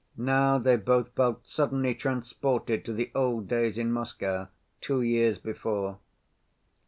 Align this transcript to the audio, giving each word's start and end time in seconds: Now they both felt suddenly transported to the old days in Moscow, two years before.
Now 0.17 0.57
they 0.57 0.77
both 0.77 1.09
felt 1.09 1.45
suddenly 1.47 1.93
transported 1.93 2.83
to 2.85 2.93
the 2.93 3.11
old 3.13 3.47
days 3.47 3.77
in 3.77 3.91
Moscow, 3.91 4.47
two 4.81 5.03
years 5.03 5.37
before. 5.37 5.99